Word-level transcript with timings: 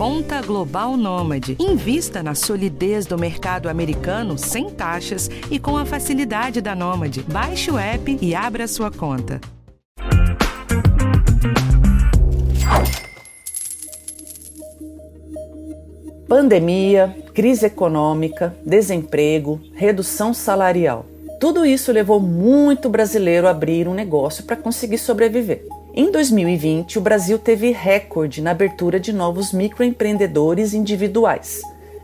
Conta 0.00 0.40
Global 0.40 0.96
Nômade. 0.96 1.58
Invista 1.60 2.22
na 2.22 2.34
solidez 2.34 3.04
do 3.04 3.18
mercado 3.18 3.68
americano 3.68 4.38
sem 4.38 4.70
taxas 4.70 5.28
e 5.50 5.58
com 5.58 5.76
a 5.76 5.84
facilidade 5.84 6.62
da 6.62 6.74
Nômade. 6.74 7.22
Baixe 7.30 7.70
o 7.70 7.76
app 7.76 8.18
e 8.18 8.34
abra 8.34 8.66
sua 8.66 8.90
conta. 8.90 9.42
Pandemia, 16.26 17.14
crise 17.34 17.66
econômica, 17.66 18.56
desemprego, 18.64 19.60
redução 19.74 20.32
salarial. 20.32 21.04
Tudo 21.38 21.66
isso 21.66 21.92
levou 21.92 22.18
muito 22.18 22.88
brasileiro 22.88 23.46
a 23.46 23.50
abrir 23.50 23.86
um 23.86 23.92
negócio 23.92 24.44
para 24.44 24.56
conseguir 24.56 24.96
sobreviver. 24.96 25.66
Em 25.92 26.12
2020, 26.12 26.98
o 26.98 27.00
Brasil 27.00 27.36
teve 27.36 27.72
recorde 27.72 28.40
na 28.40 28.52
abertura 28.52 29.00
de 29.00 29.12
novos 29.12 29.52
microempreendedores 29.52 30.72
individuais, 30.72 31.60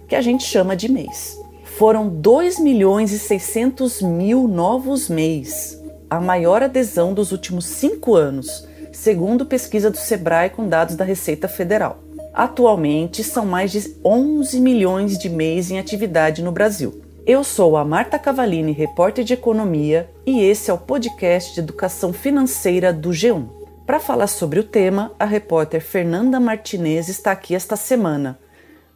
que 0.08 0.16
a 0.16 0.20
gente 0.20 0.42
chama 0.42 0.74
de 0.74 0.90
MEIs. 0.90 1.38
Foram 1.62 2.08
2 2.08 2.58
milhões 2.58 3.12
e 3.12 3.18
600 3.18 4.02
mil 4.02 4.48
novos 4.48 5.08
MEIs, 5.08 5.80
a 6.10 6.20
maior 6.20 6.64
adesão 6.64 7.14
dos 7.14 7.30
últimos 7.30 7.66
cinco 7.66 8.16
anos, 8.16 8.66
segundo 8.92 9.46
pesquisa 9.46 9.88
do 9.88 9.98
Sebrae 9.98 10.50
com 10.50 10.68
dados 10.68 10.96
da 10.96 11.04
Receita 11.04 11.46
Federal. 11.46 12.00
Atualmente, 12.34 13.22
são 13.22 13.46
mais 13.46 13.70
de 13.70 13.94
11 14.04 14.60
milhões 14.60 15.16
de 15.16 15.28
MEIs 15.28 15.70
em 15.70 15.78
atividade 15.78 16.42
no 16.42 16.50
Brasil. 16.50 17.02
Eu 17.24 17.44
sou 17.44 17.76
a 17.76 17.84
Marta 17.84 18.18
Cavalini, 18.18 18.72
repórter 18.72 19.24
de 19.24 19.34
economia, 19.34 20.10
e 20.26 20.40
esse 20.42 20.72
é 20.72 20.74
o 20.74 20.78
podcast 20.78 21.54
de 21.54 21.60
educação 21.60 22.12
financeira 22.12 22.92
do 22.92 23.10
G1. 23.10 23.55
Para 23.86 24.00
falar 24.00 24.26
sobre 24.26 24.58
o 24.58 24.64
tema, 24.64 25.12
a 25.16 25.24
repórter 25.24 25.80
Fernanda 25.80 26.40
Martinez 26.40 27.08
está 27.08 27.30
aqui 27.30 27.54
esta 27.54 27.76
semana. 27.76 28.36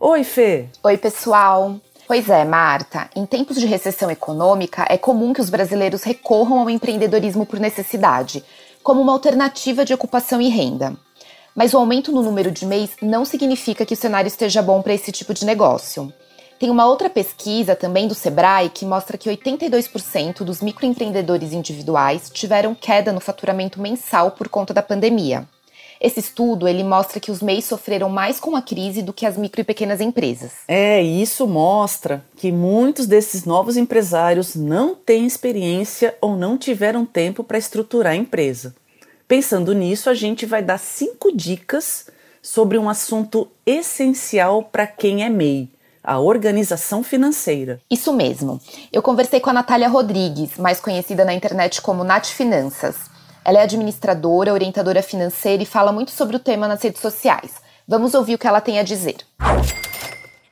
Oi, 0.01 0.25
Fê! 0.25 0.69
Oi, 0.83 0.99
pessoal! 0.99 1.77
Pois 2.09 2.29
é, 2.29 2.45
Marta, 2.45 3.09
em 3.15 3.25
tempos 3.25 3.57
de 3.57 3.67
recessão 3.67 4.11
econômica, 4.11 4.85
é 4.91 4.99
comum 4.99 5.33
que 5.33 5.41
os 5.41 5.49
brasileiros 5.49 6.03
recorram 6.03 6.59
ao 6.59 6.69
empreendedorismo 6.69 7.47
por 7.47 7.61
necessidade, 7.61 8.45
como 8.83 9.01
uma 9.01 9.13
alternativa 9.13 9.85
de 9.85 9.95
ocupação 9.95 10.41
e 10.41 10.49
renda. 10.49 10.97
Mas 11.55 11.73
o 11.73 11.79
aumento 11.79 12.11
no 12.11 12.21
número 12.21 12.51
de 12.51 12.67
MEIs 12.67 12.97
não 13.01 13.25
significa 13.25 13.87
que 13.87 13.95
o 13.95 13.97
cenário 13.97 14.27
esteja 14.27 14.61
bom 14.61 14.83
para 14.83 14.95
esse 14.95 15.13
tipo 15.13 15.33
de 15.33 15.47
negócio. 15.47 16.13
Tem 16.61 16.69
uma 16.69 16.85
outra 16.85 17.09
pesquisa 17.09 17.75
também 17.75 18.07
do 18.07 18.15
Sebrae 18.15 18.69
que 18.69 18.85
mostra 18.85 19.17
que 19.17 19.31
82% 19.31 20.45
dos 20.45 20.61
microempreendedores 20.61 21.55
individuais 21.55 22.29
tiveram 22.31 22.75
queda 22.75 23.15
no 23.15 23.19
faturamento 23.19 23.81
mensal 23.81 24.33
por 24.33 24.47
conta 24.47 24.75
da 24.75 24.83
pandemia. 24.83 25.49
Esse 25.99 26.21
estudo 26.21 26.69
ele 26.69 26.85
mostra 26.85 27.19
que 27.19 27.31
os 27.31 27.41
MEIs 27.41 27.65
sofreram 27.65 28.11
mais 28.11 28.39
com 28.39 28.55
a 28.55 28.61
crise 28.61 29.01
do 29.01 29.11
que 29.11 29.25
as 29.25 29.39
micro 29.39 29.63
e 29.63 29.65
pequenas 29.65 30.03
empresas. 30.03 30.53
É, 30.69 31.01
isso 31.01 31.47
mostra 31.47 32.23
que 32.37 32.53
muitos 32.53 33.07
desses 33.07 33.47
novos 33.47 33.79
empresários 33.79 34.55
não 34.55 34.95
têm 34.95 35.27
experiência 35.27 36.15
ou 36.21 36.37
não 36.37 36.59
tiveram 36.59 37.07
tempo 37.07 37.43
para 37.43 37.57
estruturar 37.57 38.13
a 38.13 38.17
empresa. 38.17 38.75
Pensando 39.27 39.73
nisso, 39.73 40.11
a 40.11 40.15
gente 40.15 40.45
vai 40.45 40.63
dar 40.63 40.79
cinco 40.79 41.35
dicas 41.35 42.09
sobre 42.43 42.77
um 42.77 42.87
assunto 42.87 43.49
essencial 43.65 44.63
para 44.63 44.87
quem 44.87 45.25
é 45.25 45.31
MEI 45.31 45.71
a 46.03 46.19
organização 46.19 47.03
financeira. 47.03 47.81
Isso 47.91 48.13
mesmo. 48.13 48.61
Eu 48.93 49.03
conversei 49.03 49.41
com 49.41 49.51
a 49.51 49.55
Natália 49.55 49.89
Rodrigues, 49.89 50.57
mais 50.59 50.81
conhecida 50.81 51.25
na 51.25 51.35
internet 51.35 51.83
como 51.83 52.05
Nat 52.05 52.27
Finanças. 52.27 52.97
Ela 53.45 53.59
é 53.59 53.63
administradora, 53.63 54.53
orientadora 54.53 55.03
financeira 55.03 55.63
e 55.63 55.67
fala 55.67 55.93
muito 55.93 56.11
sobre 56.11 56.37
o 56.37 56.41
tema 56.41 56.69
nas 56.69 56.83
redes 56.83 57.01
sociais. 57.01 57.53
Vamos 57.87 58.15
ouvir 58.15 58.35
o 58.35 58.39
que 58.39 58.47
ela 58.47 58.61
tem 58.61 58.79
a 58.79 58.83
dizer. 58.83 59.17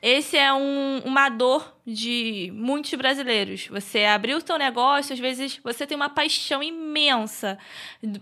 Esse 0.01 0.37
é 0.37 0.53
um, 0.53 0.99
uma 1.03 1.27
dor 1.27 1.75
de 1.85 2.51
muitos 2.55 2.93
brasileiros. 2.93 3.67
Você 3.67 4.05
abriu 4.05 4.37
o 4.37 4.41
seu 4.41 4.57
negócio, 4.57 5.13
às 5.13 5.19
vezes 5.19 5.59
você 5.61 5.85
tem 5.85 5.95
uma 5.95 6.07
paixão 6.07 6.63
imensa 6.63 7.57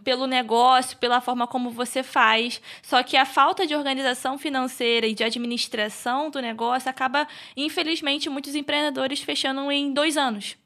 pelo 0.04 0.26
negócio, 0.26 0.98
pela 0.98 1.22
forma 1.22 1.46
como 1.46 1.70
você 1.70 2.02
faz, 2.02 2.60
só 2.82 3.04
que 3.04 3.16
a 3.16 3.26
falta 3.26 3.68
de 3.68 3.76
organização 3.76 4.40
financeira 4.40 5.06
e 5.06 5.14
de 5.14 5.24
administração 5.24 6.32
do 6.32 6.42
negócio 6.42 6.90
acaba, 6.90 7.28
infelizmente, 7.56 8.28
muitos 8.28 8.56
empreendedores 8.56 9.22
fechando 9.22 9.72
em 9.72 9.94
dois 9.94 10.18
anos. 10.18 10.58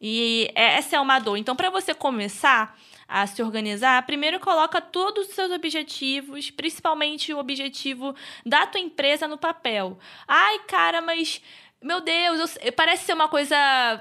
E 0.00 0.50
essa 0.54 0.96
é 0.96 1.00
uma 1.00 1.18
dor. 1.18 1.36
Então, 1.36 1.54
para 1.54 1.68
você 1.68 1.92
começar, 1.92 2.78
a 3.10 3.26
se 3.26 3.42
organizar, 3.42 4.06
primeiro 4.06 4.38
coloca 4.38 4.80
todos 4.80 5.28
os 5.28 5.34
seus 5.34 5.50
objetivos, 5.50 6.50
principalmente 6.50 7.34
o 7.34 7.38
objetivo 7.38 8.14
da 8.46 8.66
tua 8.66 8.80
empresa 8.80 9.26
no 9.26 9.36
papel. 9.36 9.98
Ai, 10.28 10.60
cara, 10.60 11.00
mas 11.00 11.42
meu 11.82 12.00
Deus, 12.00 12.58
eu, 12.60 12.72
parece 12.72 13.04
ser 13.04 13.14
uma 13.14 13.26
coisa 13.26 13.56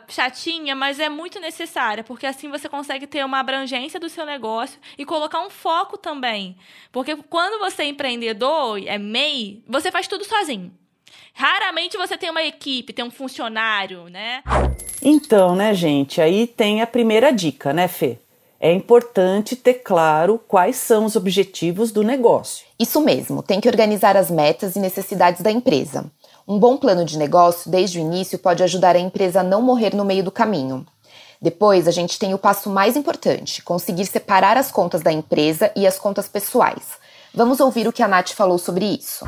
chatinha, 0.09 0.75
mas 0.75 0.99
é 0.99 1.07
muito 1.07 1.39
necessária, 1.39 2.03
porque 2.03 2.25
assim 2.25 2.49
você 2.49 2.67
consegue 2.67 3.07
ter 3.07 3.25
uma 3.25 3.39
abrangência 3.39 3.99
do 3.99 4.09
seu 4.09 4.25
negócio 4.25 4.77
e 4.97 5.05
colocar 5.05 5.39
um 5.39 5.49
foco 5.49 5.97
também. 5.97 6.57
Porque 6.91 7.15
quando 7.15 7.57
você 7.59 7.83
é 7.83 7.87
empreendedor, 7.87 8.85
é 8.85 8.97
MEI, 8.97 9.63
você 9.65 9.91
faz 9.91 10.07
tudo 10.07 10.25
sozinho. 10.25 10.71
Raramente 11.33 11.97
você 11.97 12.17
tem 12.17 12.29
uma 12.29 12.43
equipe, 12.43 12.91
tem 12.91 13.05
um 13.05 13.09
funcionário, 13.09 14.09
né? 14.09 14.43
Então, 15.01 15.55
né, 15.55 15.73
gente, 15.73 16.19
aí 16.19 16.45
tem 16.45 16.81
a 16.81 16.87
primeira 16.87 17.31
dica, 17.31 17.71
né, 17.71 17.87
Fê? 17.87 18.19
É 18.59 18.73
importante 18.73 19.55
ter 19.55 19.75
claro 19.75 20.39
quais 20.47 20.75
são 20.75 21.05
os 21.05 21.15
objetivos 21.15 21.91
do 21.91 22.03
negócio. 22.03 22.65
Isso 22.77 22.99
mesmo, 22.99 23.41
tem 23.41 23.61
que 23.61 23.69
organizar 23.69 24.17
as 24.17 24.29
metas 24.29 24.75
e 24.75 24.79
necessidades 24.79 25.41
da 25.41 25.49
empresa. 25.49 26.05
Um 26.45 26.59
bom 26.59 26.75
plano 26.75 27.05
de 27.05 27.17
negócio, 27.17 27.71
desde 27.71 27.99
o 27.99 28.01
início, 28.01 28.37
pode 28.37 28.61
ajudar 28.61 28.95
a 28.95 28.99
empresa 28.99 29.39
a 29.39 29.43
não 29.43 29.61
morrer 29.61 29.95
no 29.95 30.03
meio 30.03 30.23
do 30.23 30.31
caminho. 30.31 30.85
Depois, 31.41 31.87
a 31.87 31.91
gente 31.91 32.19
tem 32.19 32.33
o 32.33 32.37
passo 32.37 32.69
mais 32.69 32.97
importante: 32.97 33.61
conseguir 33.61 34.05
separar 34.05 34.57
as 34.57 34.71
contas 34.71 35.01
da 35.01 35.11
empresa 35.11 35.71
e 35.75 35.87
as 35.87 35.97
contas 35.97 36.27
pessoais. 36.27 36.97
Vamos 37.33 37.59
ouvir 37.59 37.87
o 37.87 37.93
que 37.93 38.03
a 38.03 38.07
Nath 38.07 38.31
falou 38.31 38.57
sobre 38.57 38.85
isso. 38.85 39.23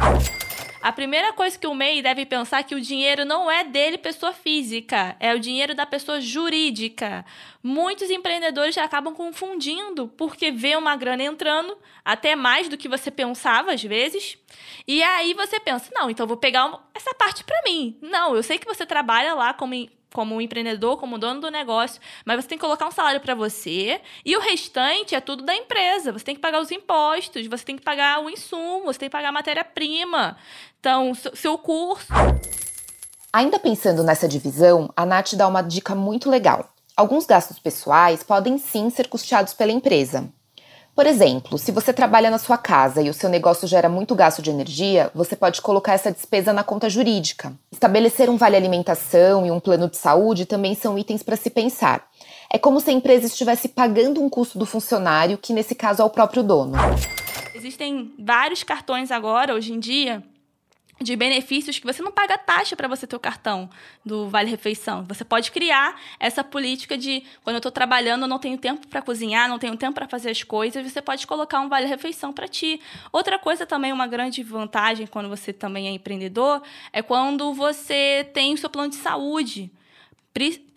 A 0.82 0.92
primeira 0.92 1.32
coisa 1.32 1.60
que 1.60 1.68
o 1.68 1.76
MEI 1.76 2.02
deve 2.02 2.26
pensar 2.26 2.60
é 2.60 2.64
que 2.64 2.74
o 2.74 2.82
dinheiro 2.82 3.24
não 3.24 3.52
é 3.52 3.64
dele, 3.64 4.00
pessoa 4.00 4.34
física, 4.34 5.16
é 5.20 5.34
o 5.36 5.40
dinheiro 5.40 5.76
da 5.76 5.86
pessoa 5.86 6.20
jurídica. 6.20 7.24
Muitos 7.62 8.10
empreendedores 8.10 8.74
já 8.74 8.84
acabam 8.84 9.14
confundindo, 9.14 10.08
porque 10.18 10.50
vê 10.50 10.76
uma 10.76 10.96
grana 10.96 11.22
entrando, 11.22 11.78
até 12.04 12.36
mais 12.36 12.68
do 12.68 12.78
que 12.78 12.90
você 12.90 13.12
pensava 13.12 13.74
às 13.74 13.84
vezes, 13.84 14.40
e 14.88 15.04
aí 15.04 15.36
você 15.36 15.60
pensa: 15.60 15.92
não, 15.94 16.10
então 16.10 16.26
vou 16.26 16.38
pegar 16.38 16.84
essa 16.96 17.14
parte 17.14 17.44
para 17.44 17.62
mim. 17.64 17.96
Não, 18.02 18.36
eu 18.36 18.42
sei 18.42 18.58
que 18.58 18.66
você 18.66 18.84
trabalha 18.84 19.36
lá 19.36 19.54
como 19.54 19.76
como 20.14 20.36
um 20.36 20.42
empreendedor, 20.42 20.98
como 20.98 21.18
dono 21.18 21.42
do 21.42 21.50
negócio, 21.50 22.02
mas 22.26 22.42
você 22.42 22.50
tem 22.50 22.58
que 22.58 22.64
colocar 22.64 22.88
um 22.88 22.92
salário 22.92 23.22
para 23.22 23.34
você 23.34 24.02
e 24.26 24.36
o 24.36 24.40
restante 24.40 25.16
é 25.16 25.22
tudo 25.22 25.44
da 25.44 25.56
empresa. 25.56 26.12
Você 26.12 26.26
tem 26.26 26.36
que 26.36 26.42
pagar 26.42 26.62
os 26.62 26.72
impostos, 26.72 27.48
você 27.48 27.64
tem 27.64 27.76
que 27.76 27.84
pagar 27.84 28.24
o 28.24 28.30
insumo, 28.30 28.86
você 28.86 29.00
tem 29.00 29.10
que 29.10 29.14
pagar 29.14 29.30
a 29.30 29.34
matéria-prima. 29.34 30.38
Então, 30.80 31.14
seu 31.16 31.58
curso. 31.58 32.08
Ainda 33.34 33.58
pensando 33.58 34.04
nessa 34.04 34.28
divisão, 34.28 34.92
a 34.96 35.06
Nath 35.06 35.36
dá 35.36 35.48
uma 35.48 35.62
dica 35.62 35.96
muito 35.96 36.30
legal. 36.30 36.74
Alguns 36.96 37.26
gastos 37.26 37.58
pessoais 37.58 38.24
podem 38.24 38.58
sim 38.58 38.90
ser 38.90 39.08
custeados 39.08 39.54
pela 39.54 39.72
empresa, 39.72 40.30
por 40.96 41.08
exemplo, 41.08 41.58
se 41.58 41.72
você 41.72 41.94
trabalha 41.94 42.30
na 42.30 42.38
sua 42.38 42.58
casa 42.58 43.02
e 43.02 43.10
o 43.10 43.14
seu 43.14 43.30
negócio 43.30 43.68
gera 43.68 43.88
muito 43.88 44.14
gasto 44.14 44.42
de 44.42 44.50
energia, 44.50 45.10
você 45.16 45.36
pode 45.36 45.62
colocar 45.62 45.94
essa 45.94 46.12
despesa 46.12 46.52
na 46.52 46.64
conta 46.64 46.90
jurídica. 46.90 47.54
Estabelecer 47.72 48.30
um 48.30 48.38
vale 48.38 48.58
alimentação 48.58 49.46
e 49.46 49.52
um 49.52 49.60
plano 49.60 49.90
de 49.90 49.98
saúde 49.98 50.46
também 50.46 50.76
são 50.76 51.00
itens 51.00 51.24
para 51.24 51.38
se 51.38 51.50
pensar. 51.50 52.06
É 52.54 52.58
como 52.58 52.82
se 52.82 52.90
a 52.90 52.94
empresa 52.94 53.28
estivesse 53.28 53.70
pagando 53.70 54.22
um 54.22 54.30
custo 54.30 54.60
do 54.60 54.66
funcionário, 54.66 55.38
que 55.38 55.54
nesse 55.54 55.74
caso 55.74 56.02
é 56.02 56.06
o 56.06 56.10
próprio 56.10 56.44
dono. 56.44 56.74
Existem 57.56 58.14
vários 58.20 58.64
cartões 58.64 59.12
agora, 59.12 59.54
hoje 59.54 59.72
em 59.72 59.80
dia, 59.80 60.22
de 61.02 61.16
benefícios 61.16 61.80
que 61.80 61.86
você 61.86 62.02
não 62.02 62.12
paga 62.12 62.38
taxa 62.38 62.76
para 62.76 62.88
você 62.88 63.08
ter 63.08 63.16
o 63.16 63.20
cartão 63.20 63.70
do 64.06 64.30
Vale 64.30 64.50
Refeição. 64.50 65.04
Você 65.06 65.26
pode 65.26 65.52
criar 65.52 66.00
essa 66.20 66.44
política 66.44 66.98
de 66.98 67.24
quando 67.44 67.56
eu 67.56 67.60
estou 67.60 67.72
trabalhando, 67.72 68.24
eu 68.24 68.28
não 68.28 68.40
tenho 68.40 68.58
tempo 68.58 68.88
para 68.88 69.02
cozinhar, 69.02 69.50
não 69.50 69.60
tenho 69.60 69.76
tempo 69.76 69.94
para 69.94 70.08
fazer 70.08 70.30
as 70.30 70.44
coisas, 70.44 70.90
você 70.90 71.02
pode 71.02 71.26
colocar 71.26 71.60
um 71.60 71.70
Vale 71.70 71.88
Refeição 71.88 72.32
para 72.32 72.48
ti. 72.48 72.80
Outra 73.12 73.40
coisa 73.40 73.66
também, 73.66 73.92
uma 73.92 74.08
grande 74.08 74.44
vantagem 74.44 75.08
quando 75.08 75.30
você 75.30 75.52
também 75.52 75.88
é 75.88 75.92
empreendedor, 75.92 76.62
é 76.94 77.02
quando 77.02 77.54
você 77.54 78.30
tem 78.34 78.54
o 78.54 78.58
seu 78.58 78.70
plano 78.70 78.90
de 78.90 78.98
saúde. 78.98 79.72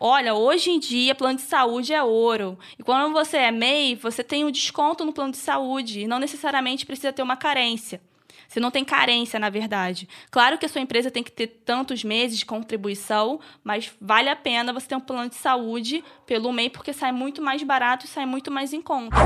Olha, 0.00 0.35
hoje 0.35 0.70
em 0.70 0.81
dia, 0.81 1.15
plano 1.15 1.37
de 1.37 1.43
saúde 1.43 1.94
é 1.94 2.03
ouro. 2.03 2.59
E 2.79 2.82
quando 2.82 3.12
você 3.12 3.37
é 3.37 3.53
MEI, 3.53 3.94
você 3.94 4.25
tem 4.25 4.44
um 4.44 4.50
desconto 4.50 5.05
no 5.05 5.12
plano 5.12 5.31
de 5.31 5.38
saúde. 5.38 6.00
E 6.00 6.06
não 6.09 6.19
necessariamente 6.19 6.85
precisa 6.85 7.12
ter 7.12 7.23
uma 7.23 7.37
carência. 7.37 8.00
Você 8.48 8.60
não 8.60 8.70
tem 8.70 8.84
carência, 8.84 9.38
na 9.38 9.50
verdade. 9.50 10.08
Claro 10.31 10.58
que 10.58 10.66
a 10.66 10.69
sua 10.69 10.81
empresa 10.81 11.10
tem 11.10 11.22
que 11.22 11.32
ter 11.32 11.46
tantos 11.64 12.04
meses 12.04 12.38
de 12.38 12.46
contribuição, 12.46 13.40
mas 13.62 13.90
vale 14.00 14.28
a 14.28 14.36
pena 14.36 14.72
você 14.72 14.86
ter 14.86 14.96
um 14.96 15.00
plano 15.00 15.28
de 15.28 15.36
saúde 15.36 16.04
pelo 16.26 16.52
MEI, 16.52 16.70
porque 16.70 16.92
sai 16.92 17.12
muito 17.12 17.42
mais 17.42 17.62
barato 17.62 18.06
e 18.06 18.08
sai 18.08 18.26
muito 18.26 18.50
mais 18.50 18.72
em 18.72 18.81
conta. 18.81 19.16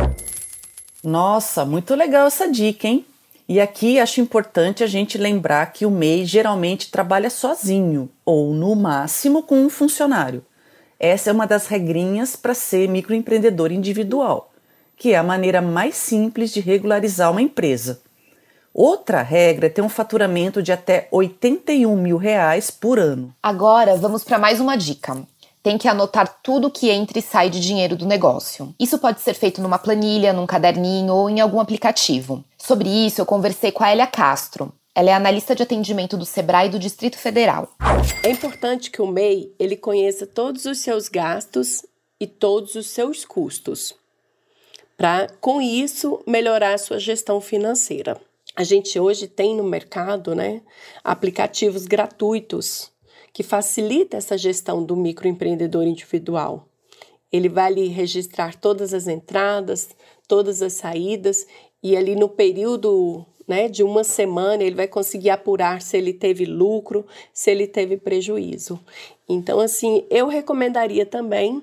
Nossa, 1.02 1.64
muito 1.64 1.94
legal 1.94 2.26
essa 2.26 2.50
dica, 2.50 2.88
hein? 2.88 3.04
E 3.48 3.60
aqui 3.60 3.98
acho 3.98 4.20
importante 4.20 4.84
a 4.84 4.86
gente 4.86 5.16
lembrar 5.16 5.72
que 5.72 5.86
o 5.86 5.90
MEI 5.90 6.26
geralmente 6.26 6.90
trabalha 6.90 7.30
sozinho 7.30 8.10
ou, 8.24 8.52
no 8.52 8.76
máximo, 8.76 9.42
com 9.42 9.64
um 9.64 9.70
funcionário. 9.70 10.44
Essa 11.00 11.30
é 11.30 11.32
uma 11.32 11.46
das 11.46 11.66
regrinhas 11.66 12.36
para 12.36 12.52
ser 12.52 12.88
microempreendedor 12.88 13.72
individual, 13.72 14.52
que 14.96 15.12
é 15.12 15.16
a 15.16 15.22
maneira 15.22 15.62
mais 15.62 15.94
simples 15.94 16.52
de 16.52 16.60
regularizar 16.60 17.30
uma 17.30 17.40
empresa. 17.40 18.02
Outra 18.80 19.22
regra 19.22 19.66
é 19.66 19.68
ter 19.68 19.82
um 19.82 19.88
faturamento 19.88 20.62
de 20.62 20.70
até 20.70 21.08
81 21.10 21.96
mil 21.96 22.16
reais 22.16 22.70
por 22.70 22.96
ano. 22.96 23.34
Agora 23.42 23.96
vamos 23.96 24.22
para 24.22 24.38
mais 24.38 24.60
uma 24.60 24.76
dica 24.76 25.26
tem 25.60 25.76
que 25.76 25.88
anotar 25.88 26.40
tudo 26.40 26.70
que 26.70 26.88
entra 26.88 27.18
e 27.18 27.22
sai 27.22 27.50
de 27.50 27.60
dinheiro 27.60 27.96
do 27.96 28.06
negócio. 28.06 28.72
Isso 28.78 28.96
pode 28.96 29.20
ser 29.20 29.34
feito 29.34 29.60
numa 29.60 29.78
planilha, 29.78 30.32
num 30.32 30.46
caderninho 30.46 31.12
ou 31.12 31.28
em 31.28 31.40
algum 31.40 31.60
aplicativo. 31.60 32.42
Sobre 32.56 32.88
isso, 32.88 33.20
eu 33.20 33.26
conversei 33.26 33.70
com 33.70 33.82
a 33.84 33.92
Elia 33.92 34.06
Castro. 34.06 34.72
Ela 34.94 35.10
é 35.10 35.12
analista 35.12 35.54
de 35.54 35.62
atendimento 35.62 36.16
do 36.16 36.24
Sebrae 36.24 36.70
do 36.70 36.78
Distrito 36.78 37.18
Federal. 37.18 37.68
É 38.22 38.30
importante 38.30 38.90
que 38.90 39.02
o 39.02 39.06
MEI 39.06 39.52
ele 39.58 39.76
conheça 39.76 40.26
todos 40.26 40.64
os 40.64 40.78
seus 40.78 41.08
gastos 41.08 41.84
e 42.18 42.26
todos 42.26 42.74
os 42.76 42.86
seus 42.86 43.24
custos, 43.24 43.94
para 44.96 45.26
com 45.40 45.60
isso 45.60 46.22
melhorar 46.26 46.74
a 46.74 46.78
sua 46.78 46.98
gestão 46.98 47.42
financeira. 47.42 48.16
A 48.58 48.64
gente 48.64 48.98
hoje 48.98 49.28
tem 49.28 49.54
no 49.54 49.62
mercado, 49.62 50.34
né, 50.34 50.62
aplicativos 51.04 51.86
gratuitos 51.86 52.90
que 53.32 53.44
facilita 53.44 54.16
essa 54.16 54.36
gestão 54.36 54.82
do 54.82 54.96
microempreendedor 54.96 55.84
individual. 55.84 56.66
Ele 57.30 57.48
vai 57.48 57.66
ali 57.66 57.86
registrar 57.86 58.56
todas 58.56 58.92
as 58.92 59.06
entradas, 59.06 59.90
todas 60.26 60.60
as 60.60 60.72
saídas 60.72 61.46
e 61.80 61.96
ali 61.96 62.16
no 62.16 62.28
período 62.28 63.24
né, 63.46 63.68
de 63.68 63.84
uma 63.84 64.02
semana 64.02 64.64
ele 64.64 64.74
vai 64.74 64.88
conseguir 64.88 65.30
apurar 65.30 65.80
se 65.80 65.96
ele 65.96 66.12
teve 66.12 66.44
lucro, 66.44 67.06
se 67.32 67.52
ele 67.52 67.68
teve 67.68 67.96
prejuízo. 67.96 68.80
Então, 69.28 69.60
assim, 69.60 70.04
eu 70.10 70.26
recomendaria 70.26 71.06
também 71.06 71.62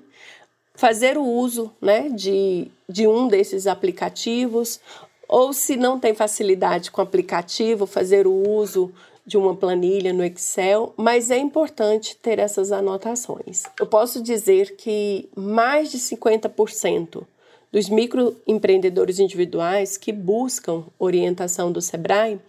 fazer 0.76 1.18
o 1.18 1.26
uso 1.26 1.74
né, 1.82 2.08
de, 2.08 2.72
de 2.88 3.06
um 3.06 3.28
desses 3.28 3.68
aplicativos, 3.68 4.80
ou 5.28 5.54
se 5.54 5.76
não 5.76 6.00
tem 6.00 6.14
facilidade 6.14 6.92
com 6.92 7.02
aplicativo, 7.02 7.86
fazer 7.86 8.28
o 8.28 8.50
uso 8.50 8.92
de 9.26 9.38
uma 9.38 9.56
planilha 9.56 10.14
no 10.14 10.24
Excel, 10.24 10.94
mas 10.96 11.32
é 11.32 11.38
importante 11.38 12.16
ter 12.16 12.38
essas 12.38 12.72
anotações. 12.72 13.64
Eu 13.80 13.88
posso 13.88 14.22
dizer 14.22 14.76
que 14.76 15.28
mais 15.36 15.92
de 15.92 15.98
50% 15.98 17.26
dos 17.72 17.90
microempreendedores 17.90 19.20
individuais 19.20 19.98
que 19.98 20.12
buscam 20.12 20.86
orientação 21.00 21.72
do 21.72 21.82
Sebrae, 21.82 22.40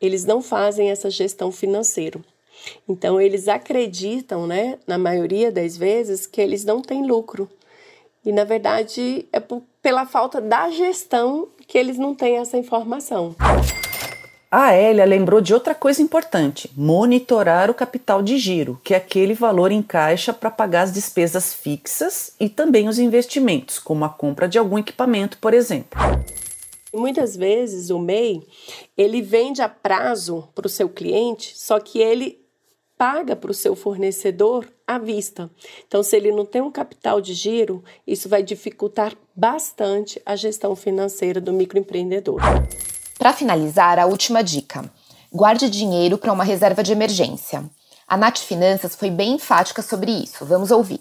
eles 0.00 0.24
não 0.24 0.40
fazem 0.40 0.90
essa 0.90 1.10
gestão 1.10 1.52
financeira. 1.52 2.20
Então 2.88 3.20
eles 3.20 3.46
acreditam, 3.46 4.46
né, 4.46 4.78
na 4.86 4.98
maioria 4.98 5.52
das 5.52 5.76
vezes, 5.76 6.26
que 6.26 6.40
eles 6.40 6.64
não 6.64 6.80
têm 6.80 7.06
lucro. 7.06 7.48
E 8.24 8.32
na 8.32 8.44
verdade 8.44 9.26
é 9.32 9.38
por, 9.38 9.62
pela 9.80 10.06
falta 10.06 10.40
da 10.40 10.70
gestão 10.70 11.48
que 11.68 11.76
eles 11.76 11.98
não 11.98 12.14
têm 12.14 12.38
essa 12.38 12.56
informação. 12.56 13.36
A 14.50 14.74
Elia 14.74 15.04
lembrou 15.04 15.42
de 15.42 15.52
outra 15.52 15.74
coisa 15.74 16.00
importante: 16.00 16.70
monitorar 16.74 17.70
o 17.70 17.74
capital 17.74 18.22
de 18.22 18.38
giro, 18.38 18.80
que 18.82 18.94
é 18.94 18.96
aquele 18.96 19.34
valor 19.34 19.70
em 19.70 19.82
caixa 19.82 20.32
para 20.32 20.50
pagar 20.50 20.82
as 20.82 20.92
despesas 20.92 21.52
fixas 21.52 22.34
e 22.40 22.48
também 22.48 22.88
os 22.88 22.98
investimentos, 22.98 23.78
como 23.78 24.06
a 24.06 24.08
compra 24.08 24.48
de 24.48 24.58
algum 24.58 24.78
equipamento, 24.78 25.36
por 25.36 25.52
exemplo. 25.52 26.00
Muitas 26.94 27.36
vezes 27.36 27.90
o 27.90 27.98
MEI 27.98 28.42
ele 28.96 29.20
vende 29.20 29.60
a 29.60 29.68
prazo 29.68 30.48
para 30.54 30.66
o 30.66 30.70
seu 30.70 30.88
cliente, 30.88 31.52
só 31.54 31.78
que 31.78 32.00
ele 32.00 32.38
paga 32.98 33.36
para 33.36 33.52
o 33.52 33.54
seu 33.54 33.76
fornecedor 33.76 34.66
à 34.84 34.98
vista. 34.98 35.48
Então, 35.86 36.02
se 36.02 36.16
ele 36.16 36.32
não 36.32 36.44
tem 36.44 36.60
um 36.60 36.70
capital 36.70 37.20
de 37.20 37.32
giro, 37.32 37.82
isso 38.04 38.28
vai 38.28 38.42
dificultar 38.42 39.14
bastante 39.34 40.20
a 40.26 40.34
gestão 40.34 40.74
financeira 40.74 41.40
do 41.40 41.52
microempreendedor. 41.52 42.40
Para 43.16 43.32
finalizar, 43.32 44.00
a 44.00 44.06
última 44.06 44.42
dica: 44.42 44.90
guarde 45.32 45.70
dinheiro 45.70 46.18
para 46.18 46.32
uma 46.32 46.44
reserva 46.44 46.82
de 46.82 46.90
emergência. 46.90 47.64
A 48.06 48.16
Nath 48.16 48.38
Finanças 48.38 48.96
foi 48.96 49.10
bem 49.10 49.34
enfática 49.34 49.82
sobre 49.82 50.10
isso. 50.10 50.44
Vamos 50.44 50.70
ouvir. 50.70 51.00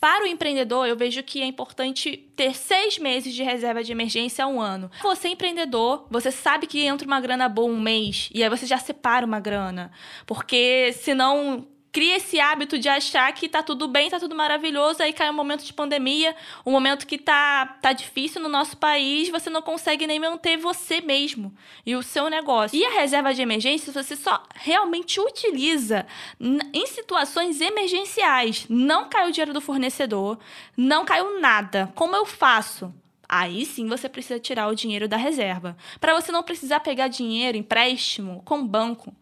Para 0.00 0.24
o 0.24 0.26
empreendedor, 0.26 0.86
eu 0.86 0.96
vejo 0.96 1.22
que 1.22 1.40
é 1.40 1.46
importante 1.46 2.28
ter 2.36 2.54
seis 2.54 2.98
meses 2.98 3.34
de 3.34 3.42
reserva 3.42 3.82
de 3.82 3.92
emergência 3.92 4.44
a 4.44 4.48
um 4.48 4.60
ano. 4.60 4.90
Você 5.02 5.28
é 5.28 5.30
empreendedor, 5.30 6.06
você 6.10 6.30
sabe 6.30 6.66
que 6.66 6.84
entra 6.84 7.06
uma 7.06 7.20
grana 7.20 7.48
boa 7.48 7.72
um 7.72 7.80
mês, 7.80 8.28
e 8.34 8.42
aí 8.42 8.50
você 8.50 8.66
já 8.66 8.78
separa 8.78 9.24
uma 9.24 9.40
grana. 9.40 9.90
Porque 10.26 10.92
senão 10.92 11.66
cria 11.96 12.16
esse 12.18 12.38
hábito 12.38 12.78
de 12.78 12.90
achar 12.90 13.32
que 13.32 13.48
tá 13.48 13.62
tudo 13.62 13.88
bem, 13.88 14.10
tá 14.10 14.20
tudo 14.20 14.34
maravilhoso, 14.34 15.02
aí 15.02 15.14
cai 15.14 15.30
um 15.30 15.32
momento 15.32 15.64
de 15.64 15.72
pandemia, 15.72 16.36
um 16.66 16.70
momento 16.70 17.06
que 17.06 17.16
tá, 17.16 17.78
tá 17.80 17.94
difícil 17.94 18.38
no 18.42 18.50
nosso 18.50 18.76
país, 18.76 19.30
você 19.30 19.48
não 19.48 19.62
consegue 19.62 20.06
nem 20.06 20.20
manter 20.20 20.58
você 20.58 21.00
mesmo 21.00 21.54
e 21.86 21.96
o 21.96 22.02
seu 22.02 22.28
negócio. 22.28 22.78
E 22.78 22.84
a 22.84 23.00
reserva 23.00 23.32
de 23.32 23.40
emergência 23.40 23.90
você 23.94 24.14
só 24.14 24.42
realmente 24.56 25.18
utiliza 25.18 26.06
em 26.38 26.86
situações 26.86 27.62
emergenciais. 27.62 28.66
Não 28.68 29.08
caiu 29.08 29.30
o 29.30 29.32
dinheiro 29.32 29.54
do 29.54 29.62
fornecedor, 29.62 30.38
não 30.76 31.06
caiu 31.06 31.40
nada. 31.40 31.90
Como 31.94 32.14
eu 32.14 32.26
faço? 32.26 32.94
Aí 33.26 33.64
sim 33.64 33.88
você 33.88 34.06
precisa 34.06 34.38
tirar 34.38 34.68
o 34.68 34.74
dinheiro 34.74 35.08
da 35.08 35.16
reserva. 35.16 35.74
Para 35.98 36.12
você 36.12 36.30
não 36.30 36.42
precisar 36.42 36.80
pegar 36.80 37.08
dinheiro, 37.08 37.56
empréstimo 37.56 38.42
com 38.44 38.66
banco. 38.66 39.16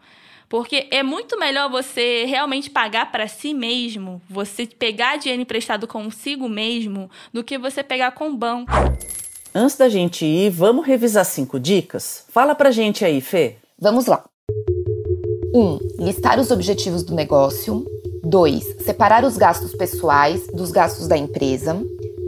Porque 0.55 0.87
é 0.93 1.03
muito 1.03 1.37
melhor 1.37 1.69
você 1.69 2.27
realmente 2.27 2.71
pagar 2.71 3.11
para 3.11 3.27
si 3.27 3.53
mesmo, 3.53 4.23
você 4.31 4.65
pegar 4.65 5.17
dinheiro 5.17 5.43
emprestado 5.43 5.85
consigo 5.89 6.49
mesmo, 6.49 7.11
do 7.33 7.43
que 7.43 7.59
você 7.59 7.83
pegar 7.83 8.13
com 8.13 8.29
o 8.29 8.37
banco. 8.37 8.71
Antes 9.53 9.77
da 9.77 9.89
gente 9.89 10.25
ir, 10.25 10.51
vamos 10.51 10.87
revisar 10.87 11.25
cinco 11.25 11.59
dicas? 11.59 12.25
Fala 12.29 12.55
pra 12.55 12.71
gente 12.71 13.05
aí, 13.05 13.21
Fê. 13.21 13.57
Vamos 13.77 14.07
lá. 14.07 14.25
1. 15.53 15.61
Um, 15.61 15.79
listar 15.99 16.39
os 16.39 16.53
objetivos 16.53 17.03
do 17.03 17.17
negócio. 17.17 17.85
2. 18.23 18.85
Separar 18.85 19.25
os 19.25 19.37
gastos 19.37 19.75
pessoais 19.75 20.47
dos 20.55 20.71
gastos 20.71 21.09
da 21.09 21.19
empresa. 21.19 21.85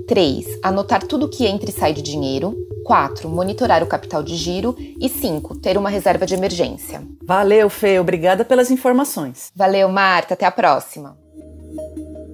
3. 0.08 0.58
Anotar 0.64 1.06
tudo 1.06 1.28
que 1.28 1.46
entra 1.46 1.70
e 1.70 1.72
sai 1.72 1.92
de 1.92 2.02
dinheiro. 2.02 2.56
4. 2.86 3.28
Monitorar 3.28 3.82
o 3.82 3.86
capital 3.86 4.22
de 4.22 4.36
giro. 4.36 4.76
E 4.78 5.08
5. 5.08 5.56
Ter 5.58 5.76
uma 5.76 5.90
reserva 5.90 6.24
de 6.24 6.34
emergência. 6.34 7.02
Valeu, 7.20 7.68
Fê. 7.68 7.98
Obrigada 7.98 8.44
pelas 8.44 8.70
informações. 8.70 9.50
Valeu, 9.56 9.88
Marta. 9.88 10.34
Até 10.34 10.46
a 10.46 10.52
próxima. 10.52 11.18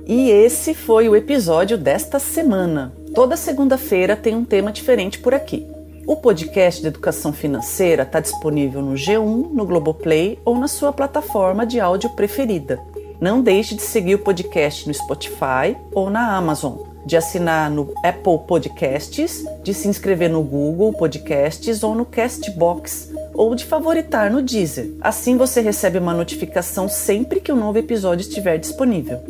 E 0.07 0.29
esse 0.29 0.75
foi 0.75 1.09
o 1.09 1.17
episódio 1.17 1.79
desta 1.79 2.19
semana. 2.19 2.93
Toda 3.15 3.35
segunda-feira 3.35 4.15
tem 4.15 4.35
um 4.35 4.45
tema 4.45 4.71
diferente 4.71 5.19
por 5.19 5.33
aqui. 5.33 5.67
O 6.07 6.17
podcast 6.17 6.83
de 6.83 6.89
educação 6.89 7.33
financeira 7.33 8.03
está 8.03 8.21
disponível 8.21 8.83
no 8.83 8.95
G1, 8.95 9.53
no 9.53 9.65
Globoplay 9.65 10.39
ou 10.45 10.59
na 10.59 10.69
sua 10.69 10.93
plataforma 10.93 11.65
de 11.65 11.81
áudio 11.81 12.11
preferida. 12.11 12.79
Não 13.19 13.41
deixe 13.41 13.75
de 13.75 13.83
seguir 13.83 14.17
o 14.17 14.19
podcast 14.19 14.87
no 14.87 14.93
Spotify 14.93 15.77
ou 15.95 16.11
na 16.11 16.37
Amazon 16.37 16.92
de 17.05 17.17
assinar 17.17 17.71
no 17.71 17.93
Apple 18.05 18.39
Podcasts, 18.47 19.45
de 19.63 19.75
se 19.75 19.89
inscrever 19.89 20.31
no 20.31 20.43
Google 20.43 20.93
Podcasts 20.93 21.83
ou 21.83 21.95
no 21.95 22.05
Castbox, 22.05 23.11
ou 23.35 23.55
de 23.55 23.65
favoritar 23.65 24.31
no 24.31 24.43
Deezer. 24.43 24.93
Assim 25.01 25.37
você 25.37 25.61
recebe 25.61 25.99
uma 25.99 26.15
notificação 26.15 26.89
sempre 26.89 27.41
que 27.41 27.53
um 27.53 27.57
novo 27.57 27.79
episódio 27.79 28.23
estiver 28.23 28.59
disponível. 28.59 29.21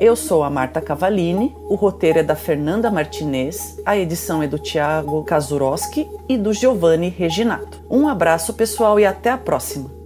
Eu 0.00 0.16
sou 0.16 0.42
a 0.42 0.48
Marta 0.48 0.80
Cavalini, 0.80 1.54
o 1.68 1.74
roteiro 1.74 2.20
é 2.20 2.22
da 2.22 2.34
Fernanda 2.34 2.90
Martinez, 2.90 3.78
a 3.84 3.98
edição 3.98 4.42
é 4.42 4.46
do 4.46 4.58
Thiago 4.58 5.22
Kazuroski 5.24 6.08
e 6.26 6.38
do 6.38 6.54
Giovanni 6.54 7.10
Reginato. 7.10 7.82
Um 7.90 8.08
abraço 8.08 8.54
pessoal 8.54 8.98
e 8.98 9.04
até 9.04 9.28
a 9.28 9.36
próxima! 9.36 9.99